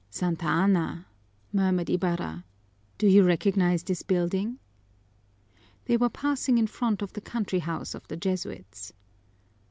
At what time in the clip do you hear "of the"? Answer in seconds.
7.03-7.21, 7.93-8.17